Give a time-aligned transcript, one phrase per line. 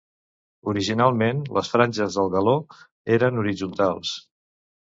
[0.71, 2.57] Originalment les franges del galó
[3.19, 4.19] eren horitzontals.